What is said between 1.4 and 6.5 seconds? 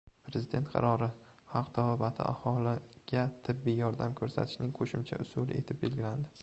xalq tabobati aholiga tibbiy yordam ko‘rsatishning qo‘shimcha usuli etib belgilandi